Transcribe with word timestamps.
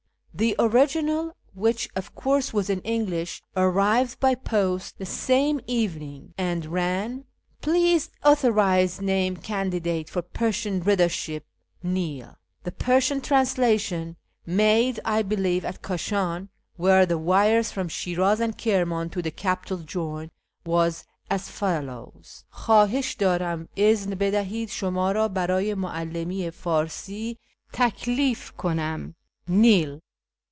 The 0.33 0.55
original, 0.59 1.35
which, 1.53 1.89
of 1.93 2.15
course, 2.15 2.53
was 2.53 2.69
in 2.69 2.79
English, 2.81 3.43
arrived 3.55 4.19
by 4.21 4.33
post 4.33 4.97
the 4.97 5.05
same 5.05 5.59
evening, 5.67 6.33
and 6.37 6.65
ran 6.67 7.25
—"Please 7.61 8.09
authorise 8.25 8.99
name 9.01 9.35
candidate 9.37 10.09
for 10.09 10.21
Persian 10.23 10.79
readership, 10.81 11.45
Neil." 11.83 12.37
The 12.63 12.71
Persian 12.71 13.19
translation 13.21 14.15
(made, 14.45 14.99
I 15.05 15.21
believe, 15.21 15.63
at 15.65 15.81
Kashau, 15.83 16.47
where 16.77 17.05
the 17.05 17.19
wires 17.19 17.71
from 17.71 17.87
Shiraz 17.89 18.39
and 18.39 18.57
Kirman 18.57 19.09
to 19.11 19.21
the 19.21 19.31
capital 19.31 19.79
join) 19.79 20.31
was 20.65 21.03
as 21.29 21.49
follows:—" 21.51 22.45
Khiodhish 22.63 23.17
ddratn 23.17 23.67
izn 23.75 24.07
hi 24.17 24.31
dihicl 24.31 24.63
sh'umd 24.69 25.13
rd 25.13 25.35
hardyi 25.35 25.75
mu 25.77 25.87
cdlimi 25.89 26.47
i 26.47 26.49
fdrsi 26.49 27.37
taklif 27.73 28.53
Icunam. 28.55 29.13
Nil." 29.47 29.99